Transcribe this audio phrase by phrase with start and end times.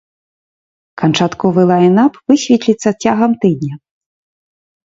[1.01, 3.75] Канчатковы лайнап высветліцца цягам тыдня.